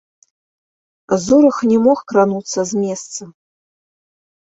Зорах 1.27 1.57
не 1.73 1.77
мог 1.85 1.99
крануцца 2.15 2.59
з 2.73 2.85
месца. 2.89 3.33